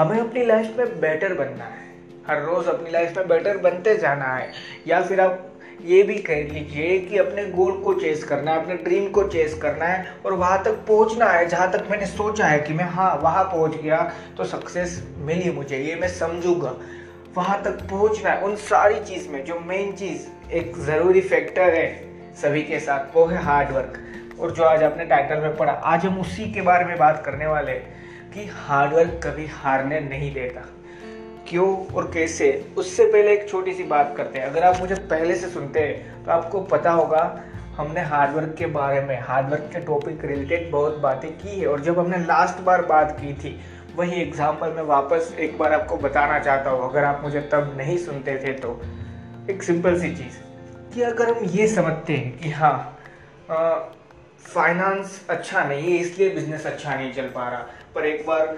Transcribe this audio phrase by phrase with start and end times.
[0.00, 1.88] हमें अपनी लाइफ में बेटर बनना है।
[2.26, 4.48] हर रोज अपनी लाइफ में बेटर बनते जाना है।
[4.86, 5.46] या फिर आप
[5.84, 9.58] ये भी कह लीजिए कि अपने गोल को चेस करना है, अपने ड्रीम को चेस
[9.62, 13.14] करना है और वहाँ तक पहुँचना है। जहाँ तक मैंने सोचा है कि मैं हाँ
[13.16, 14.00] वहाँ पहुँच गया
[14.36, 16.74] तो सक्सेस मिली मुझे, ये मैं समझूँगा।
[17.36, 21.88] वहाँ तक पहुँचना है, उन सारी चीज़ में, जो मेन चीज़, एक ज़रूरी फैक्टर है
[22.42, 26.20] सभी के साथ, वो है हार्डवर्क और जो आज आपने टाइटल में पढ़ा, आज हम
[26.20, 27.98] उसी के बारे में बात करने वाले हैं।
[28.34, 30.66] कि हार्डवर्क कभी हारने नहीं देता।
[31.48, 32.50] क्यों और कैसे?
[32.78, 36.24] उससे पहले एक छोटी सी बात करते हैं। अगर आप मुझे पहले से सुनते हैं
[36.24, 37.22] तो आपको पता होगा,
[37.76, 41.98] हमने हार्डवर्क के बारे में हार्डवर्क के टॉपिक रिलेटेड बहुत बातें की है। और जब
[41.98, 43.58] हमने लास्ट बार बात की थी,
[43.96, 47.96] वही एग्ज़ाम्पल मैं वापस एक बार आपको बताना चाहता हूँ। अगर आप मुझे तब नहीं
[47.98, 48.80] सुनते थे तो
[49.50, 50.38] एक सिंपल सी चीज़
[50.94, 52.76] कि अगर हम ये समझते हैं कि हाँ
[54.44, 58.56] फाइनेंस अच्छा नहीं है, इसलिए बिज़नेस अच्छा नहीं चल पा रहा। पर एक बार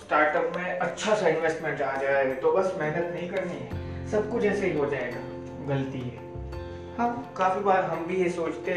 [0.00, 4.44] स्टार्टअप में अच्छा सा इन्वेस्टमेंट आ जाए तो बस मेहनत नहीं करनी है। सब कुछ
[4.44, 5.20] ऐसे ही हो जाएगा।
[5.68, 6.28] गलती है।
[6.98, 8.74] हाँ काफ़ी बार, हम भी ये सोचते,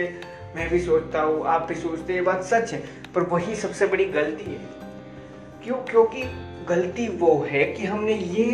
[0.55, 2.83] मैं भी सोचता हूँ, आप भी सोचते ये बात सच है,
[3.15, 4.59] पर वही सबसे बड़ी गलती है।
[5.63, 5.77] क्यों?
[5.83, 6.23] क्योंकि
[6.69, 8.49] गलती वो है कि हमने ये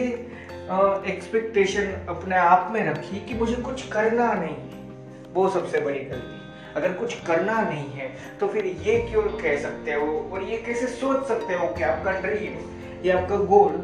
[1.07, 6.38] एक्सपेक्टेशन अपने आप में रखी कि मुझे कुछ करना नहीं वो सबसे बड़ी गलती
[6.75, 8.07] अगर कुछ करना नहीं है
[8.39, 10.07] तो फिर ये क्यों कह सकते हो?
[10.33, 12.57] और ये कैसे सोच सकते हो कि आपका ड्रीम
[13.05, 13.83] या आपका गोल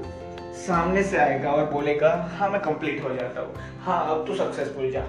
[0.57, 4.91] सामने से आएगा और बोलेगा हाँ मैं कंप्लीट हो जाता हूँ। हाँ अब तो सक्सेसफुल
[4.91, 5.01] जा।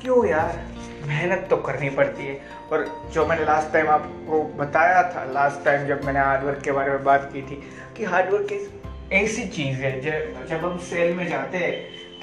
[0.00, 0.58] क्यों यार?
[1.06, 2.40] मेहनत तो करनी पड़ती है।
[2.72, 6.90] और जो मैंने लास्ट टाइम आपको बताया था लास्ट टाइम जब मैंने हार्डवर्क के बारे
[6.90, 7.62] में बात की थी,
[7.96, 10.00] कि हार्डवर्क ऐसी चीज़ है,
[10.48, 11.72] जब हम सेल में जाते हैं,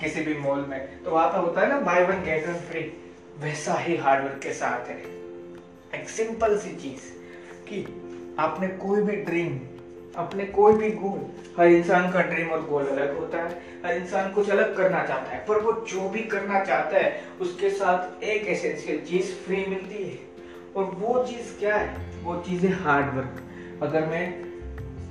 [0.02, 2.82] किसी भी मॉल में तो वहाँ पे होता है ना buy one get one free
[3.40, 4.98] वैसा ही हार्डवर्क के साथ है।
[5.96, 7.12] एक सिंपल सी चीज़
[7.68, 7.86] कि
[8.40, 9.60] आपने कोई भी ड्रीम
[10.16, 11.20] अपने कोई भी गोल
[11.58, 15.32] हर इंसान का ड्रीम और गोल अलग होता है। हर इंसान कुछ अलग करना चाहता
[15.32, 20.04] है, पर वो जो भी करना चाहता है, उसके साथ एक एसेंशियल चीज़ फ्री मिलती
[20.04, 20.20] है।
[20.76, 22.24] और वो चीज़ क्या है?
[22.24, 23.44] वो चीज़ है हार्डवर्क
[23.84, 24.26] अगर मैं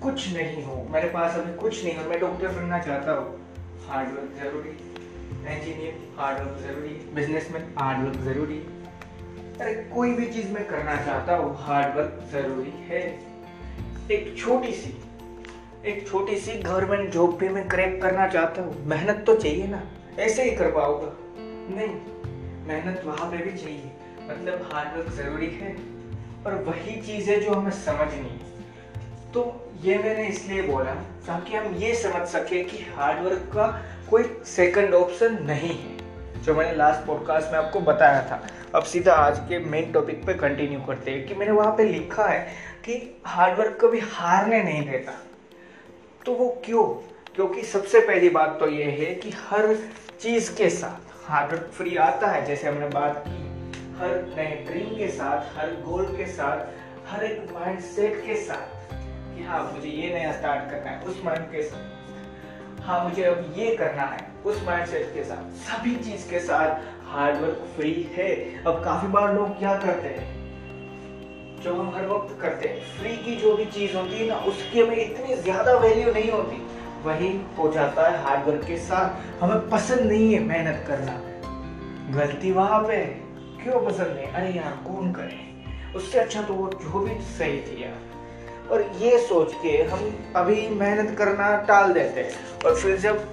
[0.03, 3.41] कुछ नहीं हूँ, मेरे पास अभी कुछ नहीं हो मैं डॉक्टर बनना चाहता हूँ
[3.89, 4.94] हार्डवर्क ज़रूरी
[5.43, 6.95] इंजीनियर हार्डवर्क ज़रूरी।
[7.79, 8.59] हार्डवर्क ज़रूरी।
[9.61, 13.03] अरे कोई भी चीज़ मैं करना चाहता हूँ हार्डवर्क ज़रूरी है।
[14.11, 14.95] एक छोटी सी
[15.87, 19.83] एक छोटी सी गवर्नमेंट जॉब भी मैं क्रैक करना चाहता हूँ। मेहनत तो चाहिए ना
[20.19, 21.13] ऐसे ही कर पाऊँगा।
[21.77, 21.95] नहीं
[22.69, 23.91] मेहनत वहाँ पे भी चाहिए।
[24.29, 25.77] मतलब हार्डवर्क ज़रूरी है
[26.47, 28.41] और वही चीज़ है जो हमें समझनी
[29.35, 29.43] तो
[29.83, 30.95] ये मैंने इसलिए बोला
[31.27, 33.67] ताकि हम ये समझ सके कि हार्डवर्क का
[34.15, 39.13] कोई सेकंड ऑप्शन नहीं है, जो मैंने लास्ट पॉडकास्ट में आपको बताया था। अब सीधा
[39.13, 42.41] आज के मेन टॉपिक पे कंटिन्यू करते हैं कि मैंने वहाँ पे लिखा है
[42.85, 45.13] कि हार्डवर्क कभी हारने नहीं देता।
[46.27, 46.85] तो वो क्यों?
[47.35, 49.77] क्योंकि सबसे पहली बात तो ये है कि हर
[50.21, 53.43] चीज़ के साथ हार्डवर्क फ्री आता है, जैसे हमने बात की।
[53.99, 56.67] हर नए ड्रीम के साथ, हर गोल के साथ,
[57.09, 58.95] हर एक माइंड के साथ
[59.37, 62.04] कि हाँ मुझे ये नया स्टार्ट करना है, उस माइंड के साथ।
[62.85, 66.69] हाँ मुझे अब ये करना है। उस माइंडसेट के साथ, सभी चीज़ के साथ
[67.13, 70.45] हार्डवर्क फ्री है। अब काफ़ी बार लोग क्या करते हैं?
[71.61, 74.81] जो हम हर वक्त करते हैं फ्री की जो भी चीज़ होती है ना, उसकी
[74.81, 76.57] हमें इतनी ज़्यादा वैल्यू नहीं होती।
[77.05, 81.21] वही हो जाता है हार्डवर्क के साथ। हमें पसंद नहीं है मेहनत करना।
[82.21, 83.05] गलती वहाँ पे
[83.63, 84.27] क्यों पसंद नहीं?
[84.27, 85.41] अरे यार, कौन करे?
[85.97, 88.14] उससे अच्छा तो वो जो भी सही थी यार
[88.71, 93.25] और ये सोच के हम अभी मेहनत करना टाल देते हैं। और फिर जब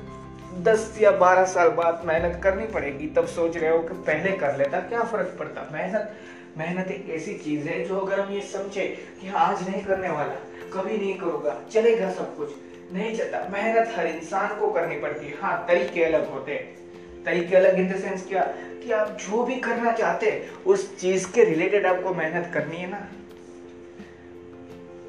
[0.63, 4.57] दस या बारह साल बाद मेहनत करनी पड़ेगी तब सोच रहे हो कि पहले कर
[4.57, 5.69] लेता क्या फ़र्क पड़ता?
[5.73, 6.13] मेहनत
[6.57, 8.87] मेहनत एक ऐसी चीज़ है जो अगर हम ये समझे
[9.21, 10.33] कि हाँ, आज नहीं करने वाला
[10.73, 12.49] कभी नहीं करूँगा चलेगा सब कुछ
[12.93, 17.55] नहीं चलता। मेहनत हर इंसान को करनी पड़ती है। हाँ तरीके अलग होते हैं। तरीके
[17.55, 18.43] अलग इन द सेंस क्या?
[18.83, 22.89] कि आप जो भी करना चाहते हैं उस चीज़ के रिलेटेड आपको मेहनत करनी है
[22.89, 23.07] ना।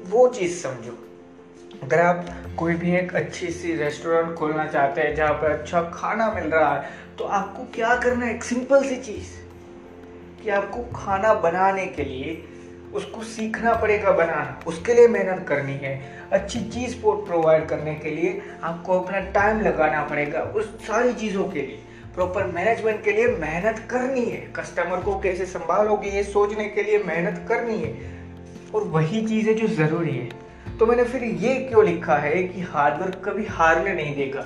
[0.03, 0.97] वो चीज़ समझो।
[1.83, 2.25] अगर आप
[2.57, 6.73] कोई भी एक अच्छी सी रेस्टोरेंट खोलना चाहते हैं जहाँ पर अच्छा खाना मिल रहा
[6.73, 8.35] है तो आपको क्या करना है?
[8.35, 9.31] एक सिंपल सी चीज़
[10.43, 12.43] कि आपको खाना बनाने के लिए
[12.93, 15.93] उसको सीखना पड़ेगा बनाना। उसके लिए मेहनत करनी है।
[16.31, 21.61] अच्छी चीज़ प्रोवाइड करने के लिए आपको अपना टाइम लगाना पड़ेगा उस सारी चीज़ों के
[21.61, 21.81] लिए।
[22.15, 26.99] प्रॉपर मैनेजमेंट के लिए मेहनत करनी है। कस्टमर को कैसे संभालोगे, ये सोचने के लिए
[27.03, 28.21] मेहनत करनी है।
[28.75, 32.61] और वही चीज़ है जो ज़रूरी है। तो मैंने फिर ये क्यों लिखा है कि
[32.61, 34.45] हार्डवर्क कभी हारने नहीं देगा?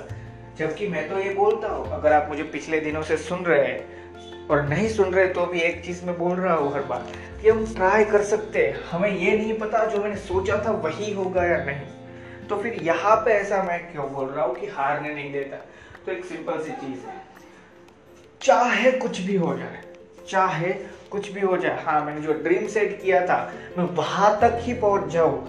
[0.58, 4.46] जबकि मैं तो ये बोलता हूँ, अगर आप मुझे पिछले दिनों से सुन रहे हैं
[4.48, 7.06] और नहीं सुन रहे तो भी एक चीज़ मैं बोल रहा हूँ हर बार
[7.42, 11.12] कि हम ट्राई कर सकते हैं। हमें ये नहीं पता जो मैंने सोचा था वही
[11.12, 15.14] होगा या नहीं। तो फिर यहाँ पे ऐसा मैं क्यों बोल रहा हूँ कि हारने
[15.14, 15.56] नहीं देता?
[16.06, 17.20] तो एक सिंपल सी चीज़ है।
[18.40, 19.82] चाहे कुछ भी हो जाए
[20.28, 20.72] चाहे
[21.10, 24.74] कुछ भी हो जाए। हाँ मैंने जो ड्रीम सेट किया था मैं वहाँ तक ही
[24.74, 25.48] पहुँच जाऊँ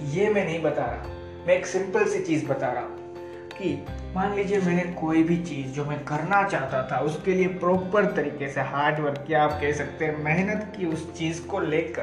[0.00, 1.04] ये मैं नहीं बता रहा।
[1.46, 2.98] मैं एक सिंपल सी चीज़ बता रहा हूँ
[3.48, 8.04] कि मान लीजिए मैंने कोई भी चीज़ जो मैं करना चाहता था उसके लिए प्रॉपर
[8.04, 12.02] तरीके से हार्ड वर्क किया आप कह सकते हैं मेहनत की उस चीज़ को लेकर।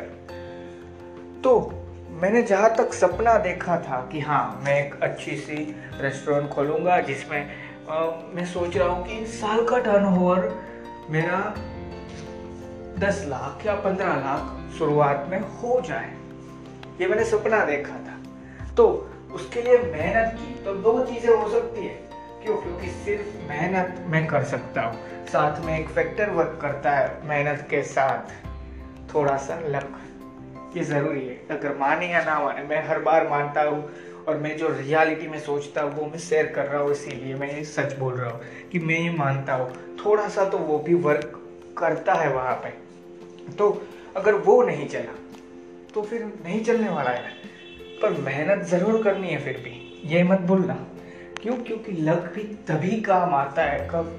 [1.43, 6.99] तो मैंने जहाँ तक सपना देखा था कि हाँ मैं एक अच्छी सी रेस्टोरेंट खोलूँगा
[7.01, 7.49] जिसमें
[7.89, 10.05] आ, मैं सोच रहा हूँ कि साल का टर्न
[11.09, 11.55] मेरा
[12.99, 16.13] दस लाख या पंद्रह लाख शुरुआत में हो जाए।
[17.01, 21.85] ये मैंने सपना देखा था। तो उसके लिए मेहनत की तो दो चीज़ें हो सकती
[21.85, 21.93] है
[22.43, 27.27] क्यों क्योंकि सिर्फ़ मेहनत मैं कर सकता हूँ। साथ में एक फैक्टर वर्क करता है
[27.27, 28.33] मेहनत के साथ।
[29.13, 29.97] थोड़ा सा लक
[30.77, 33.89] ये ज़रूरी है। अगर माने या ना माने, मैं हर बार मानता हूँ
[34.27, 37.57] और मैं जो रियलिटी में सोचता हूँ, वो मैं शेयर कर रहा हूँ, इसीलिए मैं
[37.57, 38.41] ये सच बोल रहा हूँ
[38.71, 39.71] कि मैं ये मानता हूँ।
[40.05, 41.43] थोड़ा सा तो वो भी वर्क
[41.77, 42.86] करता है वहाँ पे।
[43.51, 45.15] तो अगर वो नहीं चला
[45.93, 47.31] तो फिर नहीं चलने वाला है।
[48.01, 50.73] पर मेहनत ज़रूर करनी है फिर भी। ये मत भूलना।
[51.41, 51.55] क्यों?
[51.57, 54.11] क्योंकि लक भी तभी काम आता है कब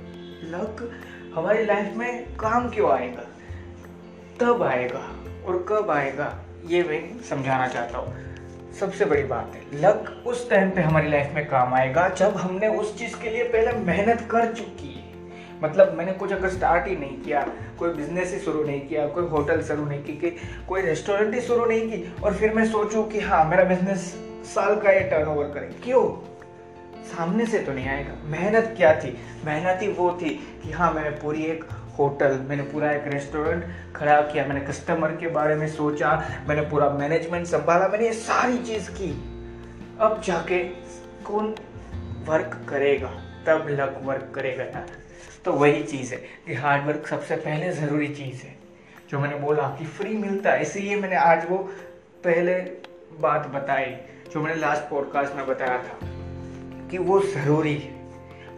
[0.44, 0.90] लक
[1.34, 3.26] हमारी लाइफ में काम क्यों आएगा?
[4.40, 4.98] तब आएगा
[5.46, 6.34] और कब आएगा,
[6.66, 8.14] ये मैं समझाना चाहता हूँ।
[8.80, 12.68] सबसे बड़ी बात है, लक उस टाइम पे हमारी लाइफ में काम आएगा जब हमने
[12.68, 14.94] उस चीज़ के लिए पहले मेहनत कर चुकी
[15.62, 19.24] मतलब मैंने कुछ अगर स्टार्ट ही नहीं किया, कोई बिज़नेस ही शुरू नहीं किया, कोई
[19.24, 20.36] होटल शुरू नहीं की
[20.68, 24.00] कोई रेस्टोरेंट ही शुरू नहीं की, और फिर मैं सोचूं कि हाँ मेरा बिज़नेस
[24.54, 26.28] साल का ये टर्न ओवर करे। क्यों?
[27.04, 29.18] सामने से तो नहीं आएगा। मेहनत क्या थी?
[29.44, 31.64] मेहनत ही वो थी कि हाँ मैंने पूरी एक
[31.98, 33.64] होटल मैंने पूरा एक रेस्टोरेंट
[33.96, 38.58] खड़ा किया, मैंने कस्टमर के बारे में सोचा, मैंने पूरा मैनेजमेंट संभाला, मैंने ये सारी
[38.58, 39.10] चीज़ की।
[40.00, 40.64] अब जाके
[41.24, 41.54] कौन
[42.28, 43.08] वर्क करेगा?
[43.46, 44.86] तब लक वर्क करेगा यार
[45.48, 48.58] तो वही चीज़ है। कि हार्डवर्क सबसे पहले ज़रूरी चीज़ है।
[49.10, 51.58] जो मैंने बोला कि फ्री मिलता है, इसीलिए मैंने आज वो
[52.24, 52.54] पहले
[53.20, 53.96] बात बताई,
[54.32, 55.98] जो मैंने लास्ट पॉडकास्ट में बताया था
[56.90, 57.94] कि वो ज़रूरी है।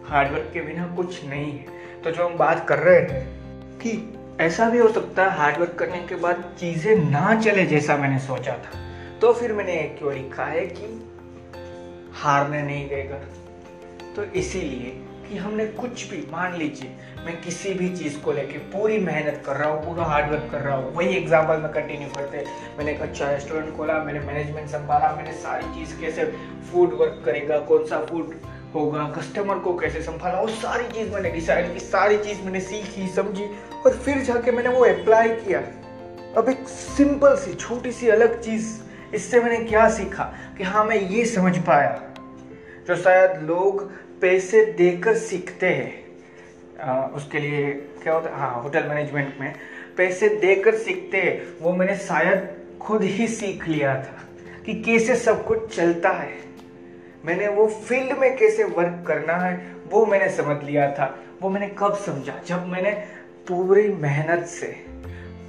[0.05, 1.65] हार्डवर्क के बिना कुछ नहीं है।
[2.03, 3.25] तो जो हम बात कर रहे थे
[3.61, 8.19] कि ऐसा भी हो सकता है हार्डवर्क करने के बाद चीज़ें ना चले जैसा मैंने
[8.19, 8.91] सोचा था।
[9.21, 11.11] तो फिर मैंने एक क्यों लिखा है कि
[12.13, 13.19] हारने नहीं देगा।
[14.15, 16.89] तो इसीलिए कि हमने कुछ भी, मान लीजिए,
[17.25, 20.75] मैं किसी भी चीज़ को लेके पूरी मेहनत कर रहा हूँ, पूरा हार्डवर्क कर रहा
[20.75, 22.43] हूँ, वही एग्ज़ाम्पल में कंटिन्यू करते,
[22.77, 26.25] मैंने एक अच्छा रेस्टोरेंट खोला, मैंने मैनेजमेंट संभाला, मैंने सारी चीज़ कैसे
[26.71, 28.35] फ़ूड वर्क करेगा, कौन सा फ़ूड
[28.75, 33.07] होगा कस्टमर को कैसे संभाला, वो सारी चीज़ मैंने डिसाइड की, सारी चीज़ मैंने सीखी,
[33.07, 33.49] समझी
[33.85, 35.59] और फिर जाके मैंने वो अप्लाई किया।
[36.37, 38.69] अब एक सिंपल सी, छोटी सी अलग चीज़,
[39.15, 41.99] इससे मैंने क्या सीखा कि हाँ मैं ये समझ पाया।
[42.87, 43.89] जो शायद लोग
[44.21, 47.71] पैसे देकर सीखते हैं। उसके लिए
[48.03, 48.35] क्या होता है?
[48.35, 49.53] हाँ होटल मैनेजमेंट में
[49.97, 52.49] पैसे देकर सीखते हैं। वो मैंने शायद
[52.81, 54.19] खुद ही सीख लिया था
[54.65, 56.33] कि कैसे सब कुछ चलता है।
[57.25, 61.67] मैंने वो फ़ील्ड में कैसे वर्क करना है, वो मैंने समझ लिया था। वो मैंने
[61.79, 62.39] कब समझा?
[62.47, 62.91] जब मैंने
[63.47, 64.67] पूरी मेहनत से,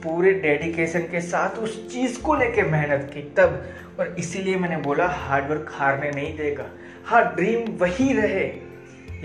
[0.04, 3.66] पूरे डेडिकेशन के साथ उस चीज़ को लेके मेहनत की, तब।
[4.00, 6.66] और इसीलिए मैंने बोला हार्डवर्क हारने नहीं देगा।
[7.06, 8.44] हाँ ड्रीम वही रहे।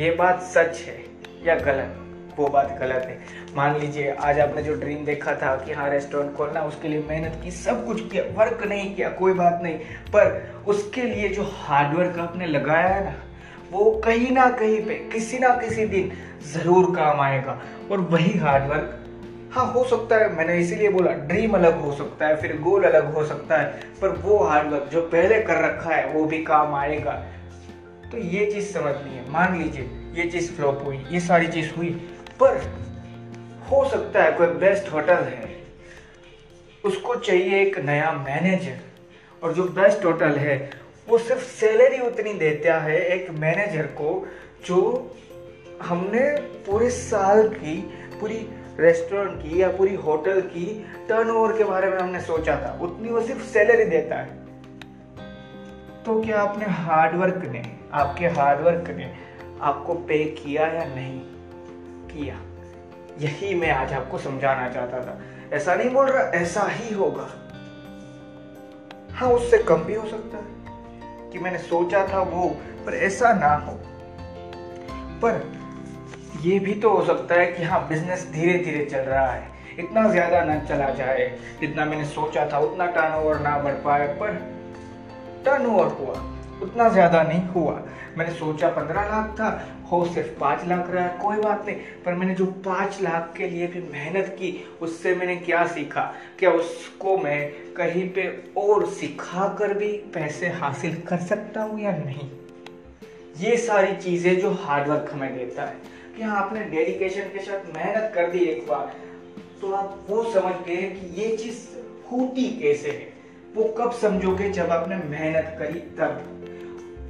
[0.04, 0.96] ये बात सच है
[1.46, 1.98] या गलत?
[2.38, 3.20] वो बात गलत है।
[3.56, 7.40] मान लीजिए, आज आपने जो ड्रीम देखा था कि हाँ रेस्टोरेंट खोलना, उसके लिए मेहनत
[7.44, 9.78] की, सब कुछ किया वर्क नहीं किया, कोई बात नहीं।
[10.14, 13.14] पर उसके लिए जो हार्डवर्क आपने लगाया है ना,
[13.72, 16.12] वो कहीं ना कहीं पे, किसी ना किसी दिन
[16.54, 19.04] ज़रूर काम आएगा। और वही हार्डवर्क
[19.52, 23.14] हाँ हो सकता है, मैंने इसीलिए बोला ड्रीम अलग हो सकता है, फिर गोल अलग
[23.14, 23.66] हो सकता है,
[24.02, 27.24] पर वो हार्डवर्क जो पहले कर रखा है, वो भी काम आएगा।
[28.12, 31.90] तो ये चीज़ समझनी है मान लीजिए, ये चीज़ फ्लॉप हुई, ये सारी चीज़ हुई,
[32.40, 32.58] पर
[33.72, 35.56] हो सकता है कोई बेस्ट होटल है,
[36.84, 38.78] उसको चाहिए एक नया मैनेजर
[39.44, 40.58] और जो बेस्ट होटल है,
[41.10, 44.26] वो सिर्फ़ सैलरी उतनी देता है एक मैनेजर को,
[44.66, 45.16] जो
[45.82, 46.30] हमने
[46.66, 47.76] पूरे साल की,
[48.20, 48.38] पूरी
[48.80, 50.66] रेस्टोरेंट की या पूरी होटल की
[51.10, 54.46] टर्नओवर के बारे में हमने सोचा था, उतनी वो सिर्फ़ सैलरी देता है।
[56.04, 59.16] तो क्या आपने हार्डवर्क ने आपके हार्डवर्क ने
[59.62, 61.20] आपको पे किया या नहीं?
[62.08, 62.36] किया।
[63.20, 65.22] यही मैं आज आपको समझाना चाहता था।
[65.56, 67.28] ऐसा नहीं बोल रहा, ऐसा ही होगा।
[69.14, 70.44] हाँ उससे कम भी हो सकता है
[71.32, 72.50] कि मैंने सोचा था वो,
[72.86, 73.72] पर ऐसा ना हो।
[75.24, 75.58] पर
[76.42, 79.48] ये भी तो हो सकता है कि हाँ बिज़नेस धीरे धीरे चल रहा है।
[79.80, 84.34] इतना ज़्यादा ना चला जाए। जितना मैंने सोचा था, उतना टर्नओवर ना बढ़ पाए, पर
[85.46, 87.84] टर्नओवर हुआ। उतना ज़्यादा नहीं हुआ।
[88.18, 92.14] मैंने सोचा पंद्रह लाख था, हो सिर्फ़ पाँच लाख रहा है, कोई बात नहीं। पर
[92.14, 96.14] मैंने जो पाँच लाख के लिए भी मेहनत की, उससे मैंने क्या सीखा?
[96.40, 101.92] क्या उसको मैं कहीं पे और सिखा कर भी पैसे हासिल कर सकता हूँ या
[101.92, 102.30] नहीं?
[103.38, 105.76] ये सारी चीज़ें जो हार्डवर्क हमें देता है।
[106.18, 108.96] कि हाँ आपने डेडिकेशन के साथ मेहनत कर दी एक बार
[109.62, 111.68] तो आप वो समझ गए कि ये चीज़
[112.12, 113.17] होती कैसे है।
[113.58, 116.34] वो कब समझोगे जब आपने मेहनत करी, तब?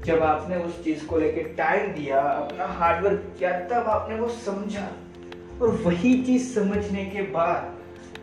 [0.06, 4.92] जब आपने उस चीज़ को लेके टाइम दिया, अपना हार्डवर्क किया, तब आपने वो समझा।
[5.62, 7.76] और वही चीज़ समझने के बाद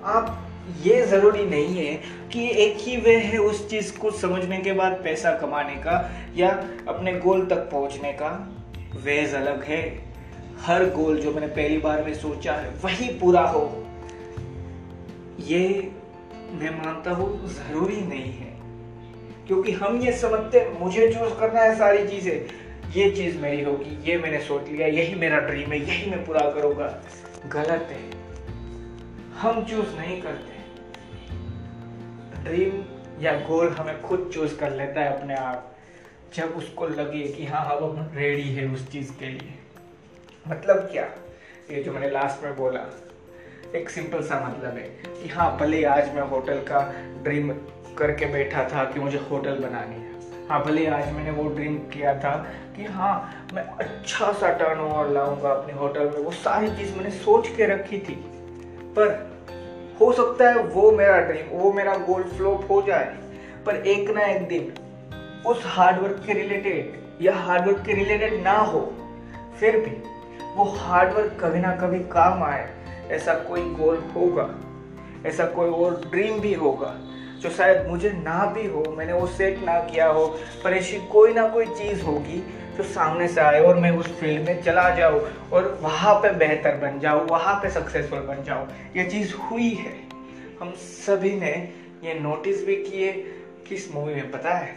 [0.05, 0.49] आप,
[0.83, 1.95] ये ज़रूरी नहीं है
[2.33, 6.69] कि एक ही वे है उस चीज़ को समझने के बाद पैसा कमाने का या
[6.89, 8.57] अपने गोल तक पहुँचने का।
[9.05, 10.05] वेज अलग है।
[10.61, 13.87] हर गोल जो मैंने पहली बार में सोचा है, वही पूरा हो।
[15.41, 15.93] ये
[16.55, 18.55] मैं मानता हूँ ज़रूरी नहीं है।
[19.47, 24.19] क्योंकि हम ये समझते, मुझे चूज़ करना है सारी चीज़ें। ये चीज़ मेरी होगी, ये
[24.19, 27.03] मैंने सोच लिया, यही मेरा ड्रीम है, यही मैं पूरा करूँगा।
[27.47, 28.11] गलत है।
[29.33, 30.55] हम चूज़ नहीं करते।
[32.43, 32.85] ड्रीम
[33.23, 35.77] या गोल हमें खुद चूज़ कर लेता है अपने आप।
[36.35, 39.55] जब उसको लगे कि हाँ अब हम रेडी है उस चीज़ के लिए।
[40.49, 41.05] मतलब क्या?
[41.71, 42.81] ये जो मैंने लास्ट में बोला
[43.75, 46.81] एक सिंपल सा मतलब है कि हाँ भले आज मैं होटल का
[47.23, 47.49] ड्रीम
[47.99, 52.15] करके बैठा था कि मुझे होटल बनानी है। हाँ भले आज मैंने वो ड्रीम किया
[52.21, 52.35] था
[52.77, 53.15] कि हाँ
[53.55, 57.67] मैं अच्छा सा टर्न ओवर लाऊँगा अपने होटल में। वो सारी चीज़ मैंने सोच के
[57.67, 58.15] रखी थी।
[58.97, 59.11] पर
[60.01, 63.13] हो सकता है वो मेरा ड्रीम वो मेरा गोल फ्लोप हो जाए।
[63.67, 64.73] पर एक ना एक दिन
[65.47, 68.81] उस हार्डवर्क के रिलेटेड या हार्डवर्क के रिलेटेड ना हो,
[69.61, 69.97] फिर भी
[70.55, 72.73] वो हार्डवर्क कभी ना कभी काम आए।
[73.11, 74.49] ऐसा कोई गोल होगा,
[75.27, 76.95] ऐसा कोई और ड्रीम भी होगा,
[77.41, 80.27] जो शायद मुझे ना भी हो, मैंने वो सेट ना किया हो,
[80.65, 82.43] पर ऐसी कोई ना कोई चीज़ होगी
[82.77, 85.21] जो सामने से आए और मैं उस फ़ील्ड में चला जाऊँ
[85.53, 89.93] और वहाँ पे बेहतर बन जाऊँ, वहाँ पे सक्सेसफुल बन जाऊँ। ये चीज़ हुई है।
[90.61, 91.53] हम सभी ने
[92.05, 93.13] ये नोटिस भी किए
[93.69, 94.75] किस मूवी में, पता है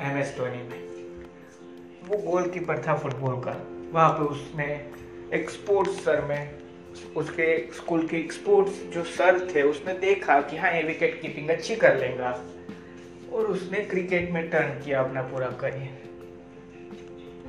[0.00, 0.80] एम एस धोनी में,
[2.08, 3.56] वो गोल कीपर था फुटबॉल का।
[3.92, 4.66] वहाँ पे उसने
[5.34, 6.67] एक स्पोर्ट्स सर में
[7.16, 11.76] उसके स्कूल के स्पोर्ट्स जो सर थे, उसने देखा कि हाँ ये विकेट कीपिंग अच्छी
[11.76, 12.44] कर लेगा।
[13.32, 16.08] और उसने क्रिकेट में टर्न किया अपना पूरा करियर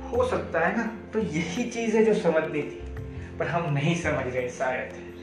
[0.02, 0.98] हो सकता है ना?
[1.12, 2.82] तो यही चीज़ है जो समझनी थी।
[3.38, 5.14] पर हम नहीं समझ गए शायद।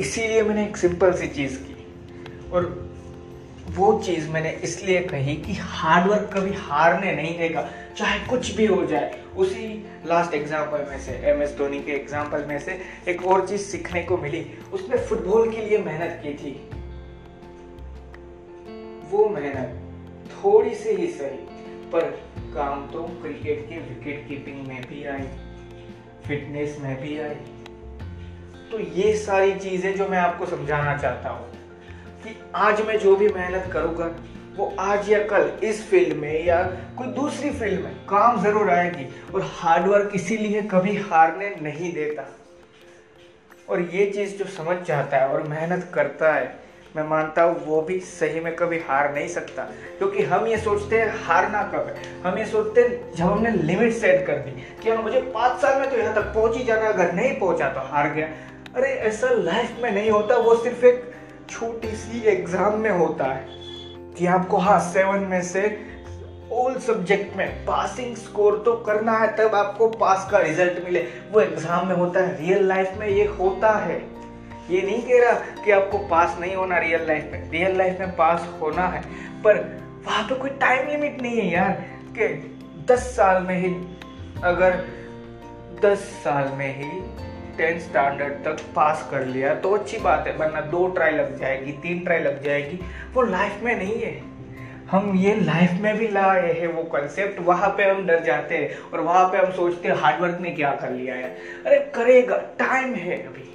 [0.00, 1.86] इसीलिए मैंने एक सिंपल सी चीज़ की।
[2.50, 2.89] और
[3.68, 8.84] वो चीज़ मैंने इसलिए कही कि हार्डवर्क कभी हारने नहीं देगा, चाहे कुछ भी हो
[8.86, 9.66] जाए। उसी
[10.06, 14.02] लास्ट एग्ज़ाम्पल में से एम एस धोनी के एग्ज़ाम्पल में से एक और चीज़ सीखने
[14.02, 16.52] को मिली। उसने फुटबॉल के लिए मेहनत की थी।
[19.10, 19.78] वो मेहनत
[20.32, 21.38] थोड़ी सी ही सही,
[21.92, 22.10] पर
[22.54, 25.26] काम तो क्रिकेट के विकेट कीपिंग में भी आई
[26.26, 27.34] फिटनेस में भी आई।
[28.70, 31.46] तो ये सारी चीज़ें जो मैं आपको समझाना चाहता हूँ
[32.22, 34.10] कि आज मैं जो भी मेहनत करूँगा,
[34.56, 36.62] वो आज या कल इस फ़ील्ड में या
[36.98, 42.24] कोई दूसरी फ़ील्ड में काम ज़रूर आएगी और हार्डवर्क इसीलिए कभी हारने नहीं देता।
[43.68, 46.58] और ये चीज़ जो समझ जाता है और मेहनत करता है,
[46.96, 49.62] मैं मानता हूँ वो भी सही में कभी हार नहीं सकता।
[49.98, 52.02] क्योंकि हम ये सोचते हैं हारना कब है?
[52.22, 54.50] हम ये सोचते हैं जब हमने लिमिट सेट कर दी
[54.82, 57.68] कि हाँ मुझे पाँच साल में तो यहाँ तक पहुँच ही जाना अगर नहीं पहुँचा
[57.68, 58.26] तो हार गया।
[58.76, 61.02] अरे ऐसा लाइफ में नहीं होता, वो सिर्फ़ एक
[61.50, 63.46] छोटी सी एग्ज़ाम में होता है
[64.18, 65.62] कि आपको हाँ सेवन में से
[66.52, 71.00] ऑल सब्जेक्ट में पासिंग स्कोर तो करना है, तब आपको पास का रिज़ल्ट मिले।
[71.32, 73.98] वो एग्ज़ाम में होता है रियल लाइफ में ये होता है।
[74.70, 78.16] ये नहीं कह रहा कि आपको पास नहीं होना रियल लाइफ में। रियल लाइफ में
[78.16, 79.00] पास होना है,
[79.42, 79.58] पर
[80.06, 81.72] वहाँ पे कोई टाइम लिमिट नहीं है यार
[82.18, 82.28] कि
[82.88, 83.74] दस साल में ही,
[84.44, 84.84] अगर
[85.82, 86.90] दस साल में ही
[87.56, 91.72] टेंथ स्टैंडर्ड तक पास कर लिया तो अच्छी बात है, वरना दो ट्राई लग जाएगी,
[91.72, 92.80] तीन ट्राई लग जाएगी।
[93.14, 94.18] वो लाइफ में नहीं है।
[94.90, 98.90] हम ये लाइफ में भी लाए हैं वो कंसेप्ट वहाँ पे हम डर जाते हैं
[98.92, 102.94] और वहाँ पे हम सोचते हैं हार्डवर्क ने क्या कर लिया है। अरे करेगा टाइम
[102.94, 103.46] है अभी।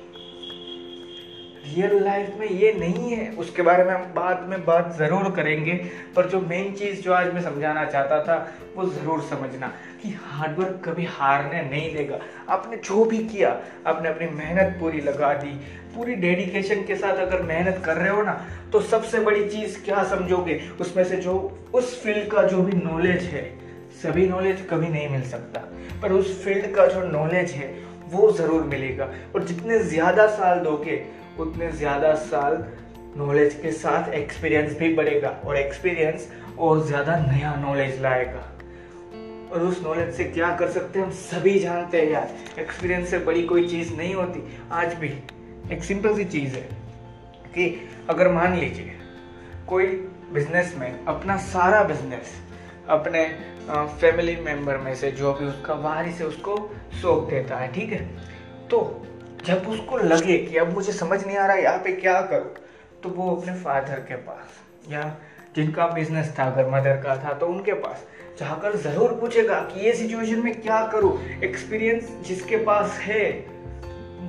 [1.66, 5.74] रियल लाइफ में ये नहीं है, उसके बारे में हम बाद में बात ज़रूर करेंगे।
[6.16, 8.36] पर जो मेन चीज़ जो आज मैं समझाना चाहता था,
[8.76, 9.68] वो ज़रूर समझना
[10.02, 12.20] कि हार्डवर्क कभी हारने नहीं देगा।
[12.50, 13.50] आपने जो भी किया,
[13.88, 15.52] आपने अपनी मेहनत पूरी लगा दी,
[15.96, 18.40] पूरी डेडिकेशन के साथ अगर मेहनत कर रहे हो ना
[18.74, 20.60] तो सबसे बड़ी चीज़ क्या समझोगे?
[20.82, 21.34] उसमें से जो,
[21.74, 23.44] उस फ़ील्ड का जो भी नॉलेज है,
[24.04, 25.60] सभी नॉलेज कभी नहीं मिल सकता।
[26.02, 27.74] पर उस फ़ील्ड का जो नॉलेज है,
[28.06, 31.04] वो ज़रूर मिलेगा। और जितने ज़्यादा साल दोगे
[31.40, 32.66] उतने ज़्यादा साल
[33.18, 36.28] नॉलेज के साथ एक्सपीरियंस भी बढ़ेगा और एक्सपीरियंस
[36.60, 38.44] और ज़्यादा नया नॉलेज लाएगा।
[39.54, 43.18] और उस नॉलेज से क्या कर सकते हैं हम सभी जानते हैं यार। एक्सपीरियंस से
[43.20, 45.08] बड़ी कोई चीज़ नहीं होती। आज भी
[45.74, 46.68] एक सिंपल सी चीज़ है
[47.56, 48.94] कि अगर मान लीजिए
[49.68, 49.86] कोई
[50.34, 52.34] बिजनेसमैन अपना सारा बिज़नेस
[52.90, 53.24] अपने
[53.70, 56.58] फैमिली मेंबर में से जो भी उसका वारिस है उसको
[57.02, 58.00] सौंप देता है, ठीक है?
[58.70, 58.80] तो
[59.48, 62.54] जब उसको लगे कि अब मुझे समझ नहीं आ रहा यहाँ पे क्या करूँ
[63.04, 65.04] तो वो अपने फादर के पास या
[65.56, 68.06] जिनका बिज़नेस था, अगर मदर का था तो उनके पास
[68.40, 73.30] जाकर ज़रूर पूछेगा कि ये सिचुएशन में क्या करूँ। एक्सपीरियंस जिसके पास है,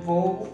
[0.05, 0.47] वो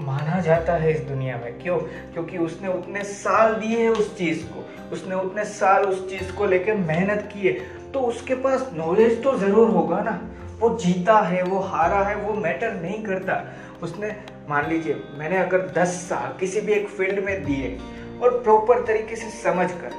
[0.00, 1.76] माना जाता है इस दुनिया में। क्यों?
[2.12, 6.46] क्योंकि उसने उतने साल दिए हैं उस चीज़ को। उसने उतने साल उस चीज़ को
[6.46, 7.52] लेकर मेहनत की है।
[7.92, 10.18] तो उसके पास नॉलेज तो ज़रूर होगा ना।
[10.60, 13.42] वो जीता है, वो हारा है, वो मैटर नहीं करता।
[13.82, 14.14] उसने,
[14.48, 17.78] मान लीजिए, मैंने अगर 10 साल किसी भी एक फ़ील्ड में दिए
[18.22, 19.92] और प्रॉपर तरीके से समझ कर,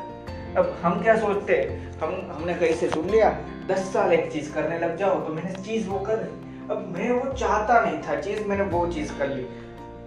[0.57, 1.99] अब हम क्या सोचते हैं?
[1.99, 3.29] हम, हमने कहीं से सुन लिया,
[3.67, 6.27] दस साल एक चीज़ करने लग जाओ तो मैंने चीज़ वो कर
[6.71, 9.45] अब मैं वो चाहता नहीं था, चीज़ मैंने वो चीज़ कर ली।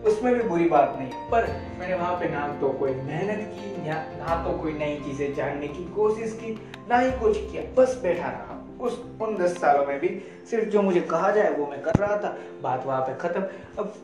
[0.08, 1.46] उसमें भी बुरी बात नहीं। पर
[1.78, 5.68] मैंने वहाँ पे ना तो कोई मेहनत की या ना तो कोई नई चीज़ें जानने
[5.68, 6.52] की कोशिश की
[6.88, 10.08] ना ही कुछ किया। बस बैठा रहा। उस उन दस सालों में भी
[10.50, 13.42] सिर्फ़ जो मुझे कहा जाए वो मैं कर रहा था। बात वहाँ पे खत्म।
[13.78, 13.94] अब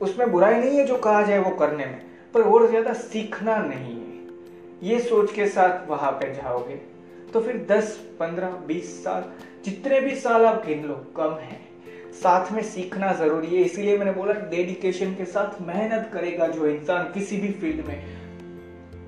[0.00, 2.00] उसमें बुराई नहीं है जो कहा जाए वो करने में
[2.34, 6.74] पर और ज़्यादा सीखना नहीं है। ये सोच के साथ वहाँ पे जाओगे
[7.32, 9.24] तो फिर 10, 15, 20 साल
[9.64, 11.58] जितने भी साल आप गिन लो कम है।
[12.12, 17.12] साथ में सीखना ज़रूरी है। इसीलिए मैंने बोला डेडिकेशन के साथ मेहनत करेगा जो इंसान
[17.12, 18.02] किसी भी फ़ील्ड में।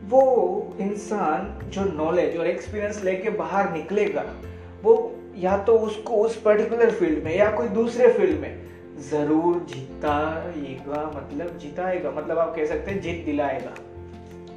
[0.02, 4.24] वो इंसान जो नॉलेज और एक्सपीरियंस लेके बाहर निकलेगा,
[4.82, 8.60] वो या तो उसको उस पर्टिकुलर फ़ील्ड में या कोई दूसरे फ़ील्ड में
[9.10, 13.74] ज़रूर जीताएगा। मतलब जीताएगा मतलब आप कह सकते हैं जीत दिलाएगा।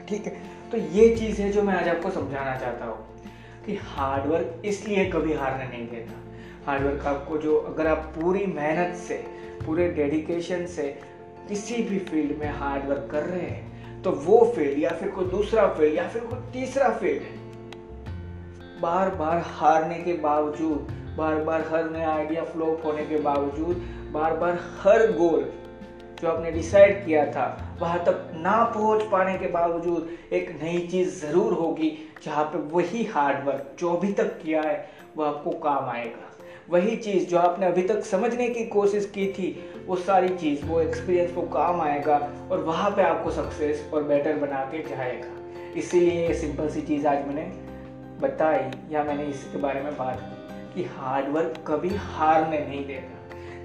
[0.09, 0.33] ठीक है?
[0.71, 2.97] तो ये चीज़ है जो मैं आज आपको समझाना चाहता हूँ
[3.65, 6.21] कि हार्डवर्क इसलिए कभी हारने नहीं देता।
[6.65, 9.15] हार्डवर्क आपको जो अगर आप पूरी मेहनत से,
[9.65, 10.83] पूरे डेडिकेशन से
[11.47, 15.67] किसी भी फ़ील्ड में हार्डवर्क कर रहे हैं तो वो फ़ील्ड या फिर कोई दूसरा
[15.67, 17.21] फ़ील्ड या फिर कोई तीसरा फ़ील्ड
[18.81, 23.75] बार बार हारने के बावजूद बार बार हर नया आइडिया फ्लॉप होने के बावजूद
[24.13, 25.49] बार बार हर गोल
[26.21, 31.25] जो आपने डिसाइड किया था, वहाँ तक ना पहुँच पाने के बावजूद एक नई चीज़
[31.25, 31.89] ज़रूर होगी,
[32.23, 34.77] जहाँ पे वही हार्डवर्क जो अभी तक किया है,
[35.17, 36.31] वो आपको काम आएगा।
[36.69, 39.47] वही चीज़ जो आपने अभी तक समझने की कोशिश की थी,
[39.87, 42.17] वो सारी चीज़, वो एक्सपीरियंस वो काम आएगा
[42.51, 45.27] और वहाँ पे आपको सक्सेस और बेटर बना के जाएगा।
[45.79, 47.43] इसीलिए ये सिंपल सी चीज़ आज मैंने
[48.21, 53.11] बताई, या मैंने इसके बारे में बात की कि हार्डवर्क कभी हारने नहीं देता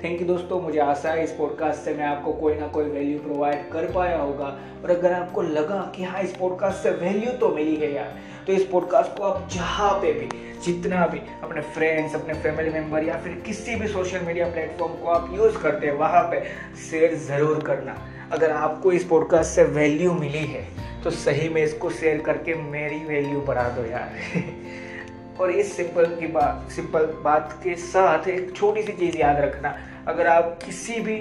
[0.04, 3.18] थैंक यू दोस्तों, मुझे आशा है इस पॉडकास्ट से मैं आपको कोई ना कोई वैल्यू
[3.18, 4.46] प्रोवाइड कर पाया होगा।
[4.84, 8.14] और अगर आपको लगा कि हाँ इस पॉडकास्ट से वैल्यू तो मिली है यार
[8.50, 10.28] तो इस पॉडकास्ट को आप जहाँ पे भी,
[10.62, 15.08] जितना भी अपने फ्रेंड्स अपने फैमिली मेंबर या फिर किसी भी सोशल मीडिया प्लेटफॉर्म को
[15.08, 16.40] आप यूज़ करते हैं, वहाँ पे
[16.80, 17.94] शेयर ज़रूर करना।
[18.32, 20.64] अगर आपको इस पॉडकास्ट से वैल्यू मिली है
[21.04, 24.16] तो सही में इसको शेयर करके मेरी वैल्यू बढ़ा दो यार।
[25.40, 29.76] और इस सिंपल की बात सिंपल बात के साथ एक छोटी सी चीज़ याद रखना।
[30.08, 31.20] अगर आप किसी भी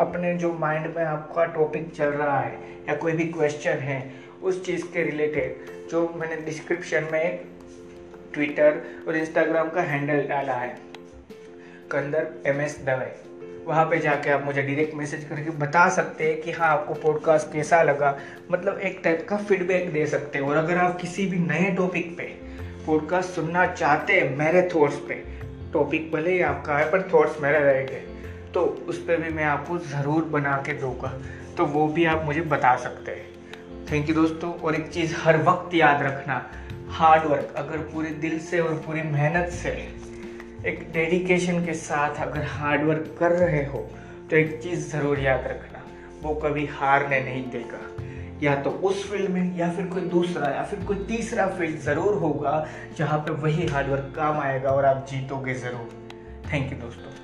[0.00, 4.00] अपने जो माइंड में आपका टॉपिक चल रहा है, या कोई भी क्वेश्चन है
[4.42, 7.42] उस चीज़ के रिलेटेड, जो मैंने डिस्क्रिप्शन में एक
[8.34, 10.76] ट्विटर और इंस्टाग्राम का हैंडल डाला है।
[11.90, 13.10] कंदर एम एस दवे।
[13.66, 17.52] वहाँ पे जाके आप मुझे डायरेक्ट मैसेज करके बता सकते हैं कि हाँ आपको पॉडकास्ट
[17.52, 18.16] कैसा लगा?
[18.52, 22.16] मतलब एक टाइप का फीडबैक दे सकते हैं। और अगर आप किसी भी नए टॉपिक
[22.18, 22.24] पे
[22.86, 25.22] पॉडकास्ट सुनना चाहते हैं, मेरे थॉट्स पे
[25.72, 28.00] टॉपिक भले ही आपका है, पर थॉट्स मेरे रहेंगे
[28.54, 31.12] तो उस पर भी मैं आपको ज़रूर बना के दूँगा।
[31.56, 33.31] तो वो भी आप मुझे बता सकते हैं।
[33.92, 36.34] थैंक यू दोस्तों। और एक चीज़ हर वक्त याद रखना
[36.90, 39.70] हार्ड वर्क अगर पूरे दिल से और पूरी मेहनत से,
[40.66, 43.78] एक डेडिकेशन के साथ अगर हार्ड वर्क कर रहे हो
[44.30, 45.82] तो एक चीज़ ज़रूर याद रखना,
[46.22, 47.80] वो कभी हारने नहीं देगा।
[48.42, 52.14] या तो उस फ़ील्ड में, या फिर कोई दूसरा, या फिर कोई तीसरा फ़ील्ड ज़रूर
[52.14, 52.66] होगा,
[52.98, 55.88] जहाँ पे वही हार्डवर्क काम आएगा और आप जीतोगे ज़रूर।
[56.52, 57.21] थैंक यू दोस्तों।